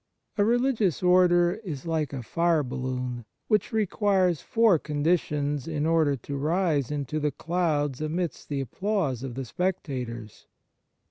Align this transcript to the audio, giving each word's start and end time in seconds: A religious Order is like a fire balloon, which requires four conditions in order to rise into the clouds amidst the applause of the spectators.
A 0.35 0.43
religious 0.43 1.03
Order 1.03 1.61
is 1.63 1.85
like 1.85 2.11
a 2.11 2.23
fire 2.23 2.63
balloon, 2.63 3.23
which 3.49 3.71
requires 3.71 4.41
four 4.41 4.79
conditions 4.79 5.67
in 5.67 5.85
order 5.85 6.15
to 6.15 6.37
rise 6.37 6.89
into 6.89 7.19
the 7.19 7.29
clouds 7.29 8.01
amidst 8.01 8.49
the 8.49 8.61
applause 8.61 9.21
of 9.21 9.35
the 9.35 9.45
spectators. 9.45 10.47